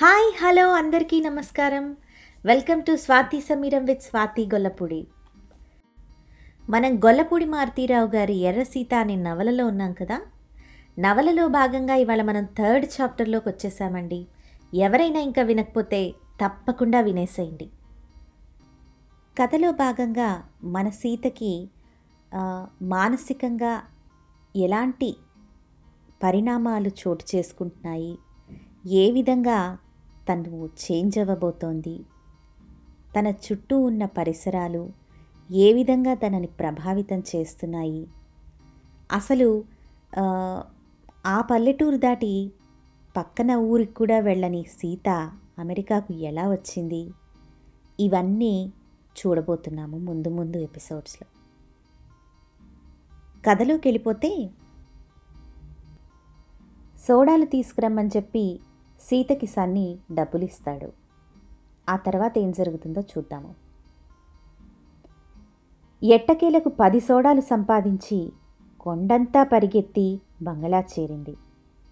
Hi 0.00 0.26
hello 0.40 0.64
అందరికీ 0.72 1.16
నమస్కారం. 1.20 1.84
Welcome 2.46 2.82
to 2.82 2.92
Swathi 2.96 3.38
Sameeram 3.40 3.84
with 3.84 4.02
Swathi 4.02 4.42
Gollapudi. 4.46 4.98
మనం 6.70 6.90
గొల్లపూడి 7.06 7.46
మారుతీరావు 7.54 8.08
గారి 8.12 8.36
ఎర్ర 8.48 8.62
సీత 8.62 8.92
అనే 8.94 9.16
నవలలో 9.16 9.64
ఉన్నాం 9.66 9.92
కదా? 9.92 10.18
నవలలో 10.98 11.48
భాగంగా 11.56 11.94
ఇవాళ 12.02 12.22
మనం 12.22 12.44
థర్డ్ 12.58 12.86
చాప్టర్లోకి 12.96 13.48
వచ్చేసామండి. 13.48 14.20
ఎవరైనా 14.74 15.20
ఇంకా 15.20 15.42
వినకపోతే 15.42 16.00
తప్పకుండా 16.44 17.00
వినేసేయండి. 17.00 17.68
కథలో 19.40 19.72
భాగంగా 19.82 20.30
మన 20.76 20.88
సీతకి 21.00 21.52
మానసికంగా 22.94 23.74
ఎలాంటి 24.56 25.10
పరిణామాలు 26.22 26.92
చోటు 27.02 27.26
చేసుకుంటున్నాయి? 27.34 28.14
ఏ 28.86 29.10
విధంగా 29.10 29.58
తను 30.28 30.66
చేంజ్ 30.66 31.18
అవ్వబోతోంది 31.18 32.00
తన 33.18 33.26
చుట్టూ 33.26 33.78
ఉన్న 33.78 34.04
పరిసరాలు 34.04 34.92
ఏ 35.50 35.72
విధంగా 35.72 36.14
తనని 36.14 36.46
ప్రభావితం 36.46 37.22
చేస్తున్నాయి? 37.36 38.06
అసలు 39.12 39.64
ఆ, 41.26 41.40
పల్లెటూరు 41.40 41.96
దాటి 41.96 42.52
పక్కన 43.16 43.54
ఊరికి 43.54 43.92
కూడా 43.92 44.18
వెళ్ళని 44.18 44.62
సీత 44.62 45.32
అమెరికాకు 45.58 46.12
ఎలా 46.12 46.50
వచ్చింది? 46.50 47.10
ఇవన్నీ 48.00 48.72
చూడబోతున్నాము 49.18 49.98
ముందు 49.98 50.28
ముందు 50.28 50.56
ఎపిసోడ్స్లో. 50.56 51.28
కథలోకి 53.46 53.88
వెళ్ళిపోతే 53.88 54.50
సోడాలు 57.08 57.44
తీసుకురమ్మని 57.44 58.10
చెప్పి 58.16 58.60
సీతకి 59.00 59.46
సన్ని 59.46 59.98
డబ్బులు 60.12 60.44
ఇస్తాడు 60.44 60.92
ఆ 61.88 61.96
తర్వాత 61.96 62.38
ఏం 62.38 62.50
జరుగుతుందో 62.50 63.00
చూద్దాము. 63.00 63.54
ఎట్టకేలకు 66.02 66.68
పది 66.68 67.00
సోడాలు 67.00 67.40
సంపాదించి 67.40 68.32
కొండంతా 68.80 69.42
పరిగెత్తి 69.42 70.20
బంగళా 70.42 70.80
చేరింది. 70.80 71.34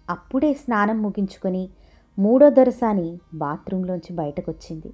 అప్పుడే 0.09 0.53
స్నానం 0.53 1.01
ముగించుకొని 1.01 1.69
మూడో 2.19 2.49
దొరసాని 2.49 3.19
బాత్రూంలోంచి 3.33 4.15
బయటకొచ్చింది. 4.15 4.91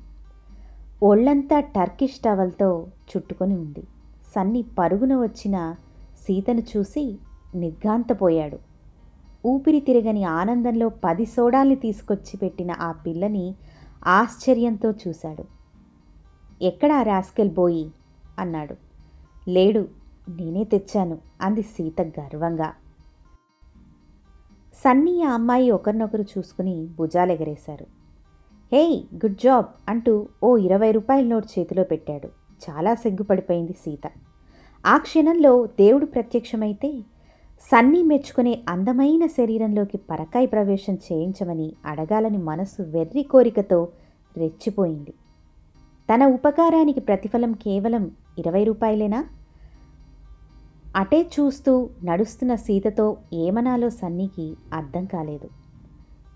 ఒళ్ళంతా 1.04 1.60
టర్కిష్ 1.60 2.20
టవల్తో 2.20 2.88
చుట్టుకొని 3.10 3.56
ఉంది. 3.56 3.84
సన్ని 4.36 4.62
పరుగున 4.80 5.16
వచ్చిన 5.16 5.76
సీతను 6.22 6.64
చూసి 6.72 7.18
నిర్ఘాంతపోయాడు. 7.56 8.73
ఊపిరి 9.46 9.80
తిరగని 9.80 10.24
ఆనందంలో 10.24 10.90
పది 10.90 11.26
సోడాల్ని 11.26 11.76
తీసుకొచ్చి 11.76 12.38
పెట్టిన 12.38 12.72
ఆ 12.72 12.92
పిల్లని 12.92 13.56
ఆశ్చర్యంతో 14.08 14.92
చూశాడు. 14.92 15.44
ఎక్కడా 16.62 17.02
రాస్కెల్ 17.02 17.52
బోయి? 17.52 17.92
అన్నాడు. 18.40 18.76
లేడు. 19.50 19.88
నేనే 20.30 20.64
తెచ్చాను 20.64 21.18
అంది 21.42 21.62
సీత 21.62 22.02
గర్వంగా. 22.02 22.74
సన్నీ 24.76 25.24
ఆ 25.24 25.34
అమ్మాయి 25.34 25.72
ఒకరినొకరు 25.72 26.26
చూసుకుని 26.38 26.88
భుజాలెగరేశారు. 26.98 27.86
హేయ్ 28.72 29.04
గుడ్ 29.16 29.38
జాబ్ 29.38 29.66
అంటూ 29.90 30.28
ఓ 30.44 30.58
ఇరవై 30.58 30.92
రూపాయల 30.92 31.26
నోట్ 31.26 31.60
చేతిలో 31.60 31.84
పెట్టాడు. 31.84 32.28
చాలా 32.70 32.96
సిగ్గుపడిపోయింది 32.96 33.74
సీత. 33.74 34.12
ఆ 34.86 34.98
క్షణంలో 34.98 35.66
దేవుడు 35.66 36.06
ప్రత్యక్షమైతే 36.06 37.02
సన్నీ 37.72 38.04
మెచ్చుకునే 38.04 38.64
అందమైన 38.70 39.26
శరీరంలోకి 39.26 39.98
పరకాయ 39.98 40.46
ప్రవేశం 40.46 40.94
చేయించమని 40.94 41.74
అడగాలని 41.86 42.38
మనసు 42.38 42.82
వెర్రి 42.82 43.24
కోరికతో 43.24 43.90
రెచ్చిపోయింది. 44.38 45.14
తన 46.10 46.26
ఉపకారానికి 46.26 47.00
ప్రతిఫలం 47.00 47.54
కేవలం 47.54 48.12
ఇరవై 48.40 48.64
రూపాయలేనా? 48.64 49.26
అటే 50.96 51.22
చూస్తూ 51.22 51.90
నడుస్తున్న 52.04 52.56
సీతతో 52.56 53.18
ఏమనాలో 53.34 53.90
సన్నీకి 53.90 54.56
అర్థం 54.74 55.06
కాలేదు. 55.06 55.50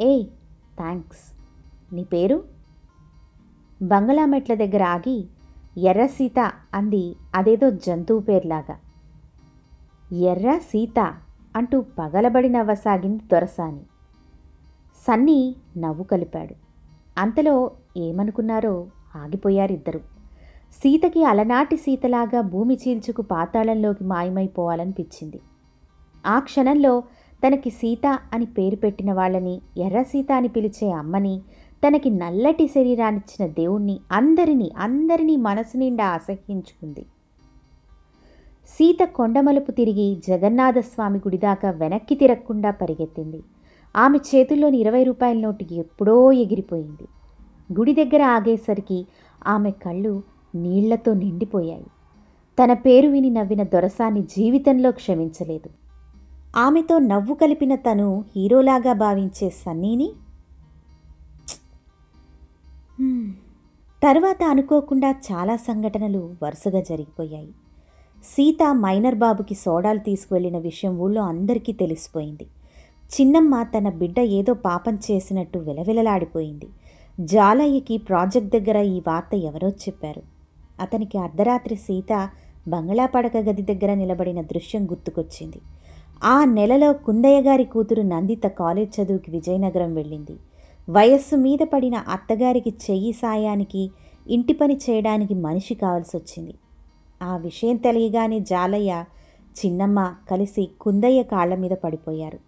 ఏయ్ 0.02 0.26
థ్యాంక్స్ 0.78 1.26
నీ 1.94 2.04
పేరు? 2.04 2.44
బంగళా 3.82 4.26
మెట్ల 4.26 4.54
దగ్గర 4.54 4.84
ఆగి 4.84 5.26
ఎర్ర 5.78 6.06
సీత 6.06 6.52
అంది 6.74 7.16
అదేదో 7.36 7.70
జంతువు 7.70 8.20
పేర్లాగా. 8.20 8.76
ఎర్ర 10.14 10.58
సీత 10.58 11.14
అంటూ 11.56 11.82
పగలబడి 11.82 12.50
నవ్వసాగింది 12.50 13.24
దొరసాని. 13.32 13.80
సన్నీ 15.08 15.56
నవ్వు 15.78 16.04
కలిపాడు. 16.04 16.56
అంతలో 17.18 17.72
ఏమనుకున్నారో 17.98 18.88
ఆగిపోయారిద్దరు. 19.16 20.00
సీతకి 20.74 21.24
అలనాటి 21.24 21.78
సీతలాగా 21.78 22.42
భూమి 22.42 22.78
చీల్చుకు 22.88 23.22
పాతాళంలోకి 23.22 24.04
మాయమైపోవాలనిపించింది. 24.04 25.40
ఆ 26.28 26.40
క్షణంలో 26.40 27.04
తనకి 27.48 27.70
సీత 27.70 28.20
అని 28.34 28.46
పేరు 28.46 28.76
పెట్టిన 28.76 29.14
వాళ్ళని 29.14 29.62
ఎర్ర 29.78 30.02
సీత 30.02 30.32
అని 30.32 30.48
పిలిచే 30.48 30.92
అమ్మని 30.92 31.42
తనకి 31.88 32.10
నల్లటి 32.10 32.68
శరీరాన్నిచ్చిన 32.68 33.52
దేవుణ్ణి 33.52 34.00
అందరినీ 34.12 34.72
అందరినీ 34.78 35.36
మనసు 35.36 35.78
నిండా 35.78 36.06
అసహ్యించుకుంది. 36.08 37.06
సీత 38.68 39.06
కొండమలుపు 39.06 39.72
తిరిగి 39.72 40.22
జగన్నాథస్వామి 40.28 41.18
గుడి 41.18 41.38
దాకా 41.38 41.70
వెనక్కి 41.72 42.16
తిరగకుండా 42.16 42.72
పరిగెత్తింది. 42.72 43.44
ఆమె 43.96 44.18
చేతుల్లోని 44.18 44.78
ఇరవై 44.78 45.04
రూపాయల 45.04 45.40
నోటు 45.40 45.74
ఎప్పుడో 45.74 46.32
ఎగిరిపోయింది. 46.32 47.08
గుడి 47.74 47.94
దగ్గర 47.94 48.24
ఆగేసరికి 48.24 49.08
ఆమె 49.48 49.72
కళ్ళు 49.72 50.24
నీళ్ళతో 50.56 51.14
నిండిపోయాయి. 51.14 51.86
తన 52.64 52.74
పేరు 52.74 53.10
విని 53.10 53.30
నవ్విన 53.30 53.64
దొరసాన్ని 53.64 54.22
జీవితంలో 54.22 54.92
క్షమించలేదు. 54.92 55.70
ఆమెతో 56.56 57.00
నవ్వు 57.00 57.36
కలిపిన 57.36 57.76
తను 57.76 58.26
హీరోలాగా 58.36 58.94
భావించే 58.94 59.50
సన్నీని? 59.50 60.12
తర్వాత 64.04 64.44
అనుకోకుండా 64.44 65.12
చాలా 65.12 65.56
సంఘటనలు 65.56 66.36
వరుసగా 66.44 66.82
జరిగిపోయాయి. 66.82 67.50
సీత 68.24 68.64
మైనర్ 68.74 69.16
బాబుకి 69.16 69.56
సోడాలు 69.56 70.00
తీసుకువెళ్ళిన 70.00 70.58
విషయం 70.58 71.00
ఊళ్ళో 71.00 71.22
అందరికీ 71.22 71.74
తెలిసిపోయింది. 71.74 72.48
చిన్నమ్మ 73.12 73.64
తన 73.64 73.90
బిడ్డ 73.90 74.20
ఏదో 74.20 74.54
పాపం 74.54 74.96
చేసినట్టు 74.96 75.60
విలవిలలాడిపోయింది. 75.60 76.68
జాలయ్యకి 77.20 77.98
ప్రాజెక్ట్ 77.98 78.50
దగ్గర 78.50 78.78
ఈ 78.78 79.02
వార్త 79.08 79.36
ఎవరో 79.36 79.70
చెప్పారు. 79.70 80.22
అతనికి 80.82 81.18
అర్ధరాత్రి 81.18 81.76
సీత 81.76 82.30
బంగళా 82.68 83.06
పడక 83.06 83.38
గది 83.38 83.62
దగ్గర 83.62 83.94
నిలబడిన 83.94 84.42
దృశ్యం 84.42 84.86
గుర్తుకొచ్చింది. 84.86 85.62
ఆ 86.24 86.46
నెలలో 86.46 86.94
కుందయ్య 86.94 87.42
గారి 87.42 87.64
కూతురు 87.64 88.02
నందిత 88.02 88.48
కాలేజ్ 88.48 89.00
చదువుకి 89.00 89.32
విజయనగరం 89.32 89.94
వెళ్ళింది. 89.94 90.38
వయస్సు 90.90 91.36
మీద 91.36 91.60
పడిన 91.74 91.96
అత్తగారికి 91.96 92.70
చెయ్యి 92.70 93.14
సాయానికి 93.14 93.92
ఇంటి 94.30 94.54
పని 94.54 94.76
చేయడానికి 94.76 95.34
మనిషి 95.34 95.76
కావాల్సి 95.76 96.18
వచ్చింది 96.18 96.56
ఆ 97.22 97.38
విషయం 97.38 97.76
తెలియగానే 97.76 98.40
జాలయ్య 98.40 99.06
చిన్నమ్మ 99.66 100.16
కలిసి 100.32 100.72
కుందయ్య 100.82 101.24
కాళ్ళ 101.24 101.56
మీద 101.56 101.72
పడిపోయారు. 101.72 102.40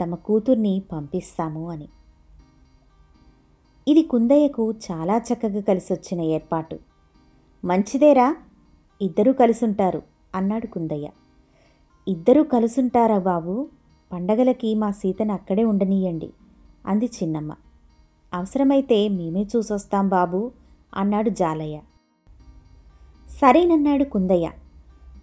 తమ 0.00 0.14
కూతుర్ని 0.14 0.82
పంపిస్తాము 0.92 1.70
అని. 1.70 1.88
ఇది 3.88 4.02
కుందయ్యకు 4.02 4.74
చాలా 4.90 5.18
చక్కగా 5.18 5.60
కలిసొచ్చిన 5.60 6.20
ఏర్పాటు. 6.20 6.78
మంచిదేరా 7.64 8.36
ఇద్దరూ 9.02 9.32
కలిసుంటారు 9.32 10.02
అన్నాడు 10.34 10.66
కుందయ్య. 10.66 11.08
ఇద్దరూ 12.08 12.42
కలుసుంటారా 12.42 13.18
బాబు? 13.18 13.68
పండగలకి 14.12 14.74
మా 14.74 14.90
సీతను 14.90 15.32
అక్కడే 15.32 15.64
ఉండనీయండి 15.64 16.30
అంది 16.86 17.06
చిన్నమ్మ. 17.06 17.54
అవసరమైతే 18.34 19.08
మేమే 19.08 19.46
చూసొస్తాం 19.56 20.08
బాబు 20.08 20.52
అన్నాడు 20.94 21.30
జాలయ్య. 21.30 21.80
సరేనన్నాడు 23.30 24.04
కుందయ్య. 24.04 24.50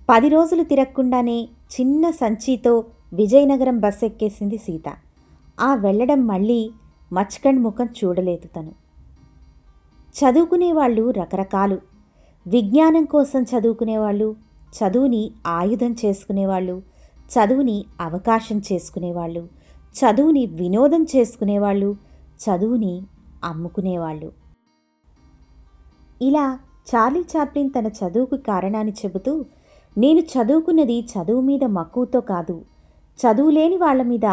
పది 0.09 0.29
రోజులు 0.29 0.63
తిరగకుండానే 0.63 1.41
చిన్న 1.43 2.09
సంచితో 2.09 2.85
విజయనగరం 3.13 3.79
బస్ 3.79 4.03
ఎక్కేసింది 4.03 4.57
సీత. 4.57 4.93
ఆ 5.59 5.75
వెళ్ళడం 5.75 6.27
మళ్ళీ 6.27 6.71
మచ్కండ్ 7.13 7.59
ముఖం 7.59 7.85
చూడలేదు 7.85 8.47
తను. 8.47 8.71
చదువుకునేవాళ్ళు 10.19 11.11
రకరకాలు. 11.11 11.77
విజ్ఞానం 12.47 13.05
కోసం 13.05 13.43
చదువుకునేవాళ్ళు 13.43 14.35
చదువుని 14.75 15.31
ఆయుధం 15.47 15.95
చేసుకునేవాళ్ళు 16.05 16.81
చదువుని 17.29 17.85
అవకాశం 18.01 18.61
చేసుకునేవాళ్ళు 18.73 19.47
చదువుని 19.93 20.45
వినోదం 20.45 21.03
చేసుకునేవాళ్ళు 21.03 21.97
చదువుని 22.39 23.03
అమ్ముకునేవాళ్ళు. 23.43 24.31
ఇలా 26.21 26.59
చార్లీ 26.85 27.19
చాప్లిన్ 27.19 27.69
తన 27.69 27.87
చదువుకు 27.87 28.35
కారణాన్ని 28.35 28.93
చెబుతూ 28.93 29.45
నేను 29.97 30.19
చదువుకున్నది 30.19 31.01
చదువు 31.01 31.41
మీద 31.41 31.63
మక్కువతో 31.63 32.21
కాదు. 32.21 32.65
చదువులేని 33.19 33.77
వాళ్ళ 33.77 34.01
మీద 34.01 34.25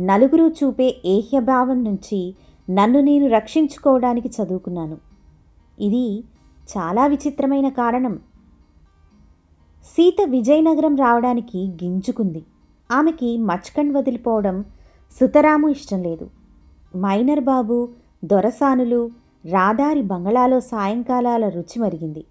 నలుగురు 0.00 0.48
చూపే 0.48 0.96
ఏహ్యభావం 1.04 1.84
నుంచి 1.84 2.34
నన్ను 2.70 3.00
నేను 3.00 3.28
రక్షించుకోవడానికి 3.28 4.28
చదువుకున్నాను. 4.28 4.98
ఇది 5.80 6.24
చాలా 6.78 7.06
విచిత్రమైన 7.06 7.68
కారణం. 7.68 8.18
సీత 9.84 10.16
విజయనగరం 10.24 10.96
రావడానికి 10.96 11.58
గింజుకుంది. 11.58 12.44
ఆమెకి 12.92 13.38
మచ్కండ్ 13.38 13.96
వదిలిపోవడం 13.96 14.64
సుతరాము 15.20 15.68
ఇష్టం 15.68 16.02
లేదు. 16.02 16.30
మైనర్ 16.96 17.40
బాబు 17.40 17.88
దొరసానులు 18.24 19.10
రాధారి 19.46 20.02
బంగళాలో 20.02 20.60
సాయంకాలాల 20.60 21.48
రుచి 21.48 21.78
మరిగింది. 21.78 22.24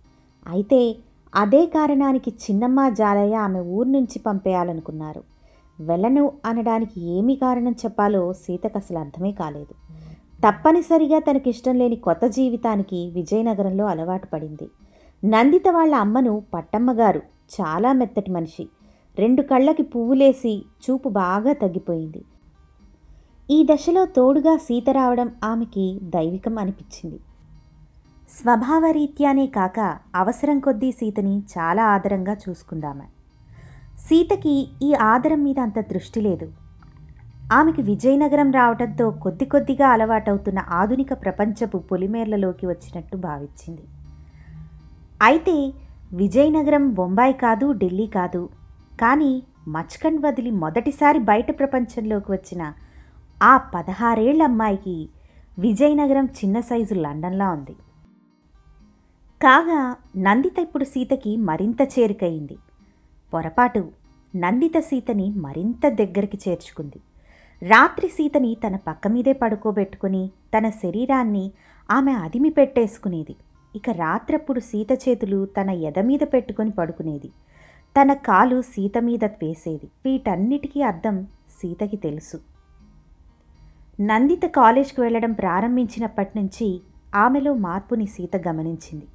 అయితే 0.48 0.96
అదే 1.36 1.66
కారణానికి 1.66 2.32
చిన్నమ్మ 2.32 2.90
జాలయ్య 2.90 3.36
ఆమె 3.36 3.60
ఊరు 3.60 3.90
నుంచి 3.90 4.20
పంపేయాలనుకున్నారు. 4.20 5.24
వెళ్ళను 5.80 6.32
అనడానికి 6.46 7.02
ఏమి 7.02 7.36
కారణం 7.36 7.72
చెప్పాలో 7.72 8.34
సీతకు 8.34 8.78
అసలు 8.78 8.98
అర్థమే 8.98 9.32
కాలేదు. 9.32 9.74
తప్పనిసరిగా 10.42 11.20
తనకిష్టం 11.20 11.76
లేని 11.76 11.96
కొత్త 11.96 12.26
జీవితానికి 12.26 13.12
విజయనగరంలో 13.14 13.86
అలవాటు 13.86 14.28
పడింది. 14.28 14.70
నందిత 15.26 15.64
వాళ్ళ 15.72 15.96
అమ్మను 15.96 16.44
పట్టమ్మగారు 16.54 17.22
చాలా 17.62 17.94
మెత్తటి 17.94 18.32
మనిషి. 18.32 18.68
రెండు 19.20 19.42
కళ్ళకి 19.42 19.84
పువ్వులేసి 19.84 20.66
చూపు 20.84 21.10
బాగా 21.10 21.54
తగ్గిపోయింది. 21.54 22.22
ఈ 23.52 23.68
దశలో 23.74 24.06
తోడుగా 24.06 24.58
సీత 24.58 24.90
రావడం 24.90 25.32
ఆమెకి 25.44 26.00
దైవికం 26.04 26.58
అనిపించింది. 26.58 27.20
స్వభావరీత్యానే 28.30 29.48
కాక 29.48 29.98
అవసరం 30.16 30.60
కొద్దీ 30.60 30.92
సీతని 30.92 31.40
చాలా 31.40 31.86
ఆదరంగా 31.86 32.38
చూసుకుందామె. 32.50 33.04
సీతకి 34.00 34.68
ఈ 34.84 34.94
ఆదరం 34.94 35.44
మీద 35.44 35.60
అంత 35.60 35.80
దృష్టి 35.80 36.22
లేదు. 36.22 36.52
ఆమెకి 37.54 37.82
విజయనగరం 37.82 38.52
రావడంతో 38.52 39.10
కొద్ది 39.12 39.46
కొద్దిగా 39.46 39.88
అలవాటవుతున్న 39.88 40.60
ఆధునిక 40.70 41.14
ప్రపంచపు 41.14 41.78
పొలిమేర్లలోకి 41.78 42.66
వచ్చినట్టు 42.66 43.18
భావించింది. 43.18 43.82
అయితే 45.22 45.74
విజయనగరం 46.14 46.94
బొంబాయి 46.94 47.34
కాదు 47.34 47.74
ఢిల్లీ 47.74 48.08
కాదు. 48.08 48.50
కానీ 49.02 49.44
మచ్కండ్ 49.68 50.26
వదిలి 50.26 50.52
మొదటిసారి 50.52 51.20
బయట 51.20 51.60
ప్రపంచంలోకి 51.60 52.32
వచ్చిన 52.32 52.74
ఆ 53.42 53.58
పదహారేళ్ళ 53.58 54.44
అమ్మాయికి 54.44 55.10
విజయనగరం 55.60 56.26
చిన్న 56.26 56.60
సైజు 56.60 56.94
లండన్లా 56.94 57.52
ఉంది. 57.52 57.76
కాగా 59.42 59.96
నందిత 60.18 60.60
ఇప్పుడు 60.60 60.84
సీతకి 60.84 61.38
మరింత 61.38 61.82
చేరికయింది. 61.82 62.58
పొరపాటు 63.34 63.92
నందిత 64.36 64.80
సీతని 64.80 65.30
మరింత 65.30 65.90
దగ్గరికి 65.90 66.50
చేర్చుకుంది. 66.50 67.00
రాత్రి 67.70 68.08
సీతని 68.08 68.58
తన 68.68 68.76
పక్క 68.76 69.08
మీదే 69.08 69.34
పడుకోబెట్టుకుని 69.34 70.32
తన 70.58 70.70
శరీరాన్ని 70.70 71.52
ఆమె 71.92 72.14
అదిమి 72.14 72.50
పెట్టేసుకునేది. 72.50 73.36
ఇక 73.76 73.90
రాత్రప్పుడు 73.90 74.60
సీత 74.60 74.92
చేతులు 74.94 75.46
తన 75.46 75.70
ఎద 75.70 76.00
మీద 76.00 76.20
పెట్టుకొని 76.24 76.72
పడుకునేది. 76.72 77.32
తన 78.02 78.14
కాలు 78.14 78.62
సీత 78.62 78.98
మీద 78.98 79.26
వేసేది. 79.26 79.86
వీటన్నిటికీ 80.06 80.82
అర్థం 80.82 81.28
సీతకి 81.62 81.98
తెలుసు. 81.98 82.53
నందిత 84.00 84.46
కాలేజ్కి 84.46 85.02
వెళ్ళడం 85.02 85.32
ప్రారంభించినప్పటి 85.32 86.40
నుంచి 86.40 86.82
ఆమెలో 87.16 87.54
మార్పుని 87.54 88.06
సీత 88.06 88.48
గమనించింది. 88.48 89.08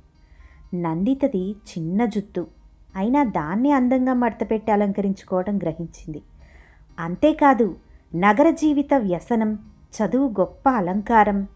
నందితది 0.75 1.51
చిన్న 1.53 2.05
జుత్తు 2.05 2.47
అయినా 2.97 3.25
దాన్నే 3.25 3.71
అందంగా 3.71 4.13
మడతపెట్టి 4.13 4.73
అలంకరించుకోవడం 4.73 5.59
గ్రహించింది. 5.59 6.23
అంతేకాదు 6.99 7.77
నగర 8.15 8.51
జీవిత 8.51 8.95
వ్యసనం 8.95 9.59
చదువు 9.95 10.29
గొప్ప 10.29 10.69
అలంకారం 10.69 11.49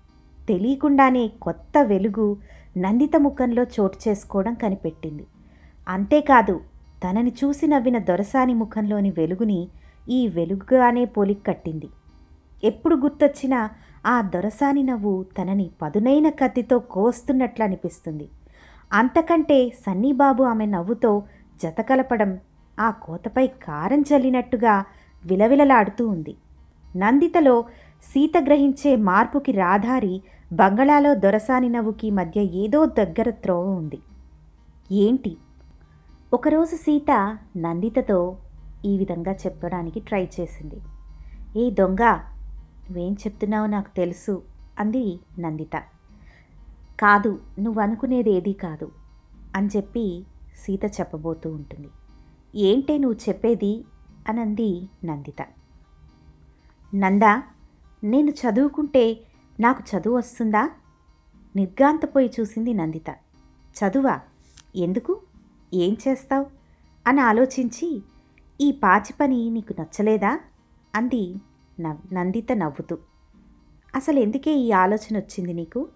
తెలియకుండానే 0.48 1.28
కొత్త 1.28 1.78
వెలుగు 1.78 2.36
నందిత 2.76 3.16
ముఖంలో 3.16 3.62
చోటు 3.62 4.08
చేసుకోవడం 4.08 4.54
కనిపెట్టింది. 4.54 5.26
అంతేకాదు 5.88 6.60
తనని 7.04 7.30
చూసి 7.30 7.66
నవ్విన 7.66 7.98
దొరసాని 7.98 8.54
ముఖంలోని 8.54 9.10
వెలుగుని 9.10 9.68
ఈ 10.08 10.26
వెలుగుగానే 10.26 11.04
పోలిక్ 11.04 11.46
కట్టింది 11.46 11.90
ఎప్పుడు 12.64 12.96
గుర్తొచ్చినా 12.96 13.70
ఆ 14.06 14.20
దొరసాని 14.20 14.82
నవ్వు 14.82 15.24
తనని 15.38 15.70
పదునైన 15.82 16.28
కత్తితో 16.28 16.78
కోస్తున్నట్లు 16.78 17.64
అనిపిస్తుంది. 17.64 18.28
అంతకంటే 18.92 19.68
సన్నీబాబు 19.68 20.42
ఆమె 20.42 20.66
నవ్వుతో 20.66 21.22
జతకలపడం 21.62 22.38
ఆ 22.80 22.90
కోతపై 22.90 23.46
కారం 23.46 24.00
చల్లినట్టుగా 24.00 24.84
విలవిలలాడుతూ 25.24 26.08
ఉంది. 26.08 26.36
నందితలో 26.96 27.64
సీత 28.02 28.32
గ్రహించే 28.44 28.96
మార్పుకి 28.96 29.52
రాధారి 29.52 30.22
బంగళాలో 30.52 31.14
దొరసాని 31.14 31.68
నవ్వుకి 31.68 32.10
మధ్య 32.10 32.40
ఏదో 32.40 32.86
దగ్గర 32.86 33.30
త్రోవ 33.30 33.64
ఉంది. 33.64 33.98
ఏంటి? 34.92 35.36
ఒకరోజు 36.34 36.76
సీత 36.76 37.38
నందితతో 37.56 38.36
ఈ 38.84 38.98
విధంగా 38.98 39.32
చెప్పడానికి 39.32 40.00
ట్రై 40.00 40.28
చేసింది. 40.40 40.80
ఏ 41.56 41.70
దొంగ 41.70 42.31
నువ్వేం 42.92 43.12
చెప్తున్నావో 43.12 43.66
నాకు 43.66 43.96
తెలుసు 43.96 44.42
అంది 44.78 45.20
నందిత. 45.38 45.82
కాదు 47.00 47.40
నువ్వు 47.58 47.80
అనుకునేది 47.80 48.30
ఏదీ 48.30 48.52
కాదు 48.52 48.92
అని 49.56 49.68
చెప్పి 49.76 50.24
సీత 50.56 50.84
చెప్పబోతూ 50.84 51.50
ఉంటుంది. 51.50 51.88
ఏంటే 52.54 52.98
నువ్వు 52.98 53.28
చెప్పేది? 53.28 53.84
అనంది 54.28 54.88
నందిత. 55.04 55.46
నందా 56.94 57.42
నేను 58.04 58.30
చదువుకుంటే 58.30 59.20
నాకు 59.60 59.82
చదువు 59.82 60.16
వస్తుందా? 60.16 60.70
నిర్గాంతపోయి 61.56 62.30
చూసింది 62.40 62.74
నందిత. 62.74 63.10
చదువా? 63.78 64.20
ఎందుకు? 64.76 65.20
ఏం 65.74 65.96
చేస్తావు? 66.08 66.46
అని 67.06 67.20
ఆలోచించి 67.20 68.02
ఈ 68.60 68.72
పాచి 68.72 69.14
పని 69.20 69.50
నీకు 69.50 69.74
నచ్చలేదా? 69.80 70.40
అంది 70.94 71.34
నందిత 72.12 72.52
నవ్వుతూ. 72.52 72.98
అసలు 73.94 74.18
ఎందుకే 74.18 74.54
ఈ 74.54 74.72
ఆలోచన 74.72 75.16
వచ్చింది 75.16 75.52
నీకు? 75.52 75.88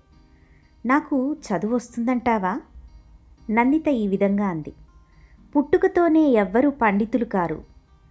నాకు 0.86 1.34
చదువు 1.34 1.74
వస్తుందంటావా? 1.74 2.60
నందిత 3.50 3.88
ఈ 3.88 4.06
విధంగా 4.06 4.46
అంది. 4.46 4.72
పుట్టుకతోనే 5.56 6.20
ఎవ్వరూ 6.20 6.70
పండితులు 6.70 7.24
కారు. 7.24 7.64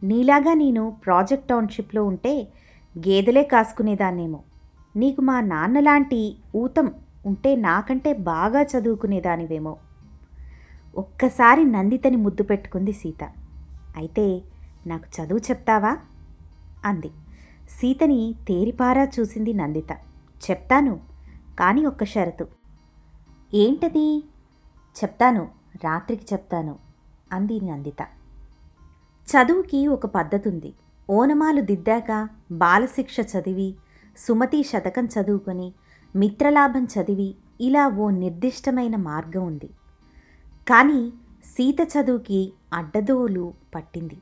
నీలాగా 0.03 0.53
నేను 0.53 0.97
ప్రాజెక్ట్ 1.05 1.47
టౌన్షిప్లో 1.47 2.05
ఉంటే 2.05 2.47
గేదెలే 2.97 3.43
కాసుకునేదాన్నేమో. 3.43 4.39
నీకు 4.95 5.21
మా 5.21 5.41
నాన్నలాంటి 5.41 6.37
ఊతం 6.55 6.93
ఉంటే 7.25 7.55
నాకంటే 7.55 8.13
బాగా 8.13 8.61
చదువుకునేదానివేమో. 8.61 9.77
ఒక్కసారి 10.95 11.63
నందితని 11.63 12.17
ముద్దు 12.17 12.43
పెట్టుకుంది 12.43 12.91
సీత. 12.91 13.29
అయితే 13.97 14.41
నాకు 14.87 15.21
చదువు 15.21 15.39
చెప్తావా? 15.39 15.97
అంది. 16.85 17.11
సీతని 17.69 18.35
తేరిపారా 18.47 19.03
చూసింది 19.03 19.53
నందిత. 19.53 19.91
చెప్తాను 20.49 20.99
కానీ 21.59 21.85
ఒక్క 21.85 22.03
షరతు. 22.03 22.47
ఏంటది? 23.53 24.23
చెప్తాను 24.95 25.49
రాత్రికి 25.83 26.25
చెప్తాను 26.33 26.75
అంది 27.31 27.61
నందిత. 27.61 28.01
చదువుకి 29.27 29.87
ఒక 29.87 30.05
పద్ధతి 30.05 30.49
ఉంది 30.49 30.73
ఓనమాలు 31.09 31.61
దిద్దాక 31.61 32.29
బాలశిక్ష 32.51 33.15
చదివి 33.19 33.75
సుమతి 34.17 34.63
శతకం 34.63 35.05
చదువుకొని 35.05 35.73
మిత్రలాభం 36.15 36.83
చదివి 36.83 37.35
ఇలా 37.61 37.87
ఓ 37.87 38.09
నిర్దిష్టమైన 38.09 38.95
మార్గం 38.95 39.45
ఉంది. 39.47 39.69
కానీ 40.69 41.13
సీత 41.45 41.77
చదువుకి 41.81 42.53
అడ్డదోలు 42.73 43.53
పట్టింది. 43.75 44.17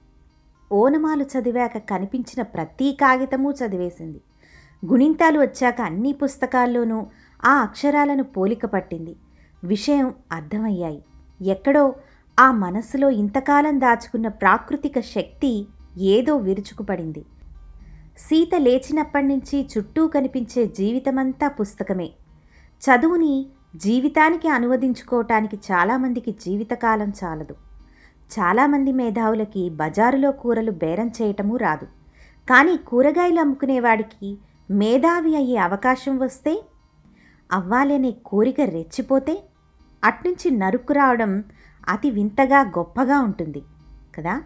ఓనమాలు 0.74 1.24
చదివాక 1.24 1.78
కనిపించిన 1.78 2.42
ప్రతి 2.42 2.92
కాగితము 2.92 3.52
చదివేసింది. 3.52 4.22
గుణింతాలు 4.86 5.40
వచ్చాక 5.40 5.82
అన్ని 5.82 6.14
పుస్తకాల్లోనూ 6.14 7.08
ఆ 7.46 7.54
అక్షరాలను 7.54 8.24
పోలిక 8.24 8.66
పట్టింది. 8.66 9.16
విషయం 9.64 10.14
అర్థమయ్యాయి. 10.32 11.04
ఎక్కడో 11.42 11.96
ఆ 12.40 12.52
మనస్సులో 12.52 13.10
ఇంతకాలం 13.10 13.80
దాచుకున్న 13.80 14.28
ప్రాకృతిక 14.28 15.00
శక్తి 15.00 15.68
ఏదో 15.98 16.38
విరుచుకుపడింది. 16.38 17.26
సీత 18.18 18.56
లేచినప్పటి 18.56 19.26
నుంచి 19.26 19.68
చుట్టూ 19.78 20.08
కనిపించే 20.08 20.66
జీవితమంతా 20.66 21.48
పుస్తకమే. 21.48 22.10
చదువుని 22.82 23.46
జీవితానికి 23.76 24.48
అనువదించుకోవటానికి 24.48 25.56
చాలామందికి 25.56 26.32
జీవితకాలం 26.32 27.14
చాలదు. 27.24 27.56
చాలామంది 28.32 28.92
మేధావులకి 28.92 29.70
బజారులో 29.70 30.32
కూరలు 30.32 30.72
బేరం 30.72 31.08
చేయటమూ 31.08 31.58
రాదు. 31.58 31.86
కానీ 32.50 32.78
కూరగాయలు 32.78 33.40
అమ్ముకునేవాడికి 33.40 34.38
మేధావి 34.72 35.36
అయ్యే 35.36 35.58
అవకాశం 35.58 36.18
వస్తే 36.18 36.64
అవ్వాలనే 37.52 38.12
కోరిక 38.26 38.62
రెచ్చిపోతే 38.62 39.44
అట్నుంచి 40.04 40.52
నరుక్కు 40.52 40.94
రావడం 40.94 41.44
అతి 41.90 42.10
వింతగా 42.12 42.62
గొప్పగా 42.62 43.20
ఉంటుంది 43.20 43.62
కదా? 44.16 44.42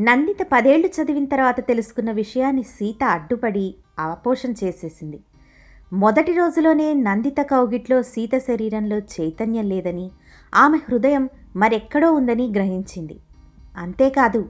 నందిత 0.00 0.36
పదేళ్ళు 0.52 0.86
చదివిన 0.86 1.24
తర్వాత 1.24 1.68
తెలుసుకున్న 1.68 2.10
విషయాన్ని 2.10 2.62
సీత 2.62 3.04
అడ్డుపడి 3.04 3.74
అవపోషం 3.98 4.54
చేసేసింది. 4.64 5.20
మొదటి 5.92 6.32
రోజులోనే 6.32 6.94
నందిత 6.94 7.40
కౌగిట్లో 7.40 8.02
సీత 8.02 8.38
శరీరంలో 8.38 8.98
చైతన్యం 8.98 9.68
లేదని 9.68 10.10
ఆమె 10.54 10.78
హృదయం 10.78 11.28
మరెక్కడో 11.56 12.12
ఉందని 12.12 12.52
గ్రహించింది. 12.52 13.18
అంతేకాదు 13.76 14.48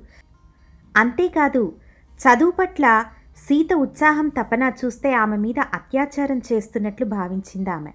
అంతేకాదు 0.97 1.73
చదువు 2.19 2.51
పట్ల 2.51 3.05
సీత 3.37 3.75
ఉత్సాహం 3.75 4.29
తపన 4.29 4.73
చూస్తే 4.85 5.13
ఆమె 5.13 5.37
మీద 5.37 5.61
అత్యాచారం 5.61 6.39
చేస్తున్నట్లు 6.39 7.07
భావించింది 7.07 7.71
ఆమె. 7.71 7.91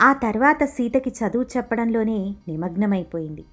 ఆ 0.00 0.12
తర్వాత 0.12 0.64
సీతకి 0.64 1.10
చదువు 1.10 1.42
చెప్పడంలోనే 1.42 2.34
నిమగ్నమైపోయింది. 2.48 3.44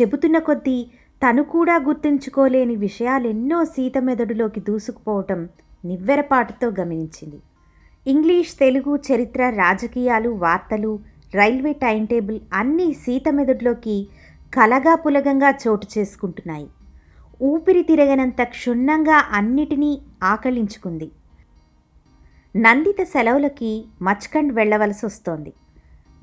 చెబుతున్న 0.00 0.38
కొద్దీ 0.38 0.90
తను 1.26 1.42
కూడా 1.42 1.76
గుర్తుంచుకోలేని 1.76 2.76
విషయాలెన్నో 2.76 3.64
సీత 3.64 3.98
మెదడులోకి 3.98 4.60
దూసుకుపోవటం 4.60 5.48
నివ్వెరపాటుతో 5.84 6.72
గమనించింది. 6.80 7.40
ఇంగ్లీష్ 8.06 8.58
తెలుగు 8.58 8.96
చరిత్ర 8.96 9.50
రాజకీయాలు 9.50 10.30
వార్తలు 10.30 10.98
రైల్వే 11.34 11.72
టైం 11.72 12.04
టేబుల్ 12.04 12.40
అన్నీ 12.52 12.92
సీత 12.92 13.28
మెదడులోకి 13.30 14.08
కలగా 14.54 14.94
పులగంగా 14.94 15.50
చోటు 15.50 15.86
చేసుకుంటున్నాయి. 15.98 16.66
ఊపిరి 17.42 17.82
తిరగనంత 17.82 18.42
క్షుణ్ణంగా 18.42 19.24
అన్నిటినీ 19.30 20.00
ఆకలించుకుంది 20.22 21.10
నందిత 22.56 23.02
సెలవులకి 23.02 23.84
మచ్కండ్ 24.02 24.52
వెళ్ళవలసి 24.52 25.06
వస్తోంది 25.06 25.52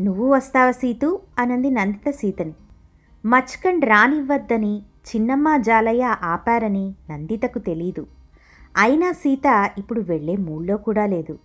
నువ్వు 0.01 0.33
వస్తావా 0.33 0.71
సీతు? 0.71 1.19
అనంది 1.39 1.69
నందిత 1.69 2.09
సీతని. 2.09 2.53
మచ్కండ్ 3.25 3.85
రానివ్వద్దని 3.85 4.81
చిన్నమ్మ 5.07 5.57
జాలయ్య 5.57 6.15
ఆపారని 6.23 6.95
నందితకు 7.09 7.59
తెలీదు. 7.59 8.07
అయినా 8.77 9.11
సీత 9.11 9.69
ఇప్పుడు 9.77 10.01
వెళ్ళే 10.01 10.35
మూళ్ళో 10.35 10.77
కూడా 10.77 11.05
లేదు. 11.05 11.39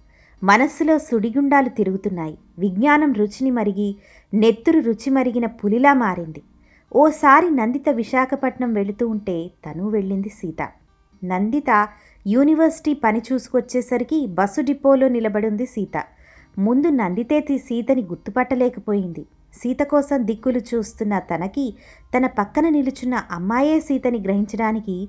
మనస్సులో 0.45 0.99
సుడిగుండాలు 0.99 1.69
తిరుగుతున్నాయి. 1.69 2.39
విజ్ఞానం 2.59 3.13
రుచిని 3.13 3.51
మరిగి 3.51 3.97
నెత్తురు 4.35 4.81
రుచి 4.81 5.11
మరిగిన 5.11 5.47
పులిలా 5.47 5.95
మారింది. 5.95 6.43
ఓసారి 6.93 7.51
నందిత 7.51 7.89
విశాఖపట్నం 7.89 8.73
వెళుతూ 8.73 9.09
ఉంటే 9.09 9.51
తను 9.67 9.89
వెళ్ళింది 9.89 10.29
సీత. 10.29 10.69
నందిత 11.25 11.89
యూనివర్సిటీ 12.27 12.95
పని 12.95 13.23
చూసుకొచ్చేసరికి 13.33 14.27
బస్సు 14.27 14.61
డిపోలో 14.61 15.09
నిలబడింది 15.09 15.67
సీత. 15.67 16.05
ముందు 16.59 16.89
నందితే 16.89 17.41
సీతని 17.41 18.03
గుర్తుపట్టలేకపోయింది. 18.03 19.27
సీత 19.55 19.79
కోసం 19.79 20.27
దిక్కులు 20.27 20.59
చూస్తున్న 20.59 21.19
తనకి 21.19 21.75
తన 22.17 22.27
పక్కన 22.27 22.69
నిలుచున్న 22.69 23.15
అమ్మాయే 23.15 23.81
సీతని 23.81 24.19
గ్రహించడానికి 24.19 25.09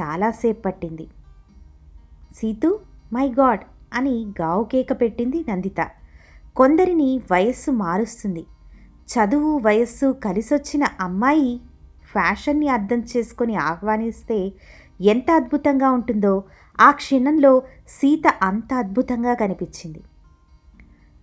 చాలాసేపు 0.00 0.60
పట్టింది. 0.60 1.06
సీతు 2.36 2.80
మై 3.12 3.28
గాడ్ 3.28 3.60
అని 3.94 4.26
గావు 4.40 4.64
కేక 4.64 5.00
పెట్టింది 5.00 5.44
నందిత. 5.50 5.80
కొందరిని 6.56 7.20
వయస్సు 7.32 7.70
మారుస్తుంది. 7.70 8.44
చదువు 9.12 9.58
వయస్సు 9.58 10.12
కలిసొచ్చిన 10.24 10.84
అమ్మాయి 11.00 11.60
ఫ్యాషన్ని 12.12 12.68
అర్థం 12.68 13.00
చేసుకొని 13.00 13.54
ఆహ్వానిస్తే 13.54 14.52
ఎంత 15.00 15.30
అద్భుతంగా 15.30 15.90
ఉంటుందో 15.90 16.44
ఆ 16.80 16.90
క్షణంలో 16.90 17.62
సీత 17.88 18.34
అంత 18.42 18.74
అద్భుతంగా 18.74 19.34
కనిపించింది. 19.34 20.02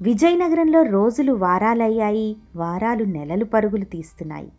విజయనగరంలో 0.01 0.81
రోజులు 0.83 1.33
వారాలయ్యాయి 1.33 2.37
వారాలు 2.55 3.03
నెలలు 3.03 3.45
పరుగులు 3.45 3.85
తీస్తున్నాయి. 3.85 4.51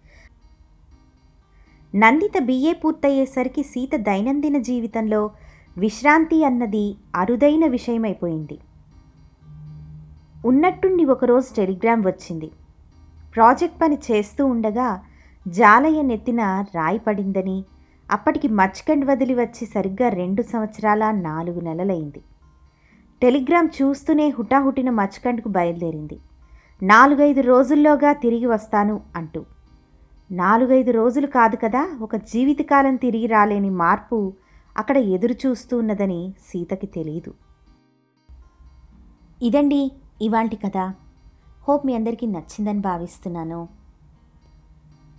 నందిత 1.94 2.42
బిఏ 2.42 2.72
పూర్తయ్యేసరికి 2.72 3.62
సీత 3.62 3.96
దైనందిన 3.96 4.58
జీవితంలో 4.58 5.30
విశ్రాంతి 5.78 6.44
అన్నది 6.44 6.96
అరుదైన 7.14 7.66
విషయమైపోయింది. 7.66 8.58
ఉన్నట్టుండి 10.44 11.04
ఒకరోజు 11.04 11.48
టెలిగ్రామ్ 11.56 12.02
వచ్చింది. 12.06 12.50
ప్రాజెక్ట్ 13.34 13.82
పని 13.82 13.98
చేస్తూ 14.10 14.46
ఉండగా 14.46 15.02
జాలయ్య 15.48 16.02
నెత్తిన 16.02 16.66
రాయి 16.74 16.98
పడిందని 16.98 17.64
అప్పటికి 18.10 18.48
మచ్కండ్ 18.48 19.04
వదిలి 19.04 19.34
వచ్చి 19.34 19.66
సరిగ్గా 19.66 20.08
రెండు 20.08 20.42
సంవత్సరాల 20.42 21.10
నాలుగు 21.10 21.60
నెలలైంది. 21.60 22.20
టెలిగ్రామ్ 23.22 23.68
చూస్తూనే 23.82 24.28
హుటాహుటిన 24.28 24.90
మచ్కండ్కు 24.90 25.48
బయలుదేరింది. 25.48 26.18
నాలుగైదు 26.82 27.40
రోజుల్లోగా 27.40 28.12
తిరిగి 28.12 28.46
వస్తాను 28.46 29.00
అంటూ. 29.16 29.44
నాలుగైదు 30.30 30.90
రోజులు 30.90 31.26
కాదు 31.26 31.56
కదా 31.56 31.88
ఒక 32.02 32.16
జీవితకాలం 32.16 32.96
తిరిగి 32.96 33.26
రాలేని 33.26 33.70
మార్పు 33.70 34.32
అక్కడ 34.78 34.96
ఎదురు 34.96 35.34
చూస్తూ 35.46 35.78
ఉన్నదని 35.78 36.34
సీతకి 36.50 36.86
తెలియదు 36.86 37.32
ఇదండి 39.42 39.92
ఇవాంటి 40.22 40.56
కథ 40.56 40.76
హోప్ 41.68 41.86
మీ 41.86 41.94
అందరికీ 41.94 42.26
నచ్చిందని 42.26 42.78
భావిస్తున్నాను. 42.78 43.68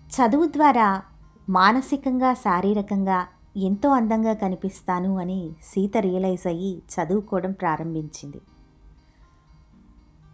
చదువు 0.10 0.46
ద్వారా 0.46 1.02
మానసికంగా 1.50 2.34
శారీరకంగా 2.34 3.28
ఎంతో 3.58 3.90
అందంగా 3.90 4.34
కనిపిస్తాను 4.34 5.18
అని 5.18 5.52
సీత 5.64 5.98
రియలైజ్ 5.98 6.48
అయ్యి 6.48 6.78
చదువుకోవడం 6.78 7.52
ప్రారంభించింది. 7.52 8.42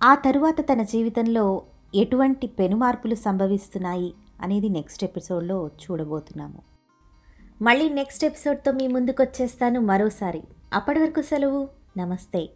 ఆ 0.04 0.16
తరువాత 0.16 0.62
తన 0.62 0.82
జీవితంలో 0.82 1.62
ఎటువంటి 1.96 2.48
పెనుమార్పులు 2.48 3.16
సంభవిస్తున్నాయి 3.16 4.14
అనేది 4.42 4.70
నెక్స్ట్ 4.70 5.04
ఎపిసోడ్లో 5.04 5.68
చూడబోతున్నాము. 5.68 6.62
మళ్ళీ 7.62 7.90
నెక్స్ట్ 7.90 8.26
ఎపిసోడ్తో 8.26 8.72
మీ 8.72 8.88
ముందుకు 8.88 9.24
వచ్చేస్తాను 9.24 9.82
మరోసారి. 9.82 10.44
అప్పటి 10.74 11.00
వరకు 11.00 11.22
సెలవు. 11.22 11.68
నమస్తే. 11.98 12.50